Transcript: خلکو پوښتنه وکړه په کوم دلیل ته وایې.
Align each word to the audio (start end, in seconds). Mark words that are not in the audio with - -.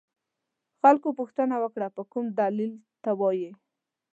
خلکو 0.81 1.09
پوښتنه 1.19 1.55
وکړه 1.63 1.87
په 1.95 2.01
کوم 2.11 2.25
دلیل 2.39 2.73
ته 3.03 3.11
وایې. 3.19 3.51